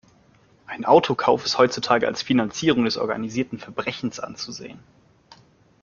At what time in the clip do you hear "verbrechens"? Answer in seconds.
3.59-4.19